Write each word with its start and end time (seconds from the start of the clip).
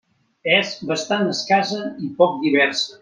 És 0.53 0.71
bastant 0.91 1.29
escassa 1.33 1.83
i 2.09 2.11
poc 2.23 2.41
diversa. 2.47 2.99